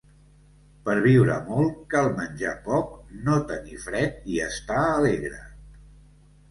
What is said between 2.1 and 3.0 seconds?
menjar poc,